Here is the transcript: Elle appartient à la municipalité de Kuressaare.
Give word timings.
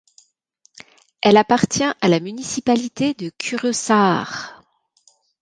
Elle 1.21 1.37
appartient 1.37 1.83
à 1.83 2.07
la 2.07 2.19
municipalité 2.19 3.13
de 3.13 3.29
Kuressaare. 3.29 4.63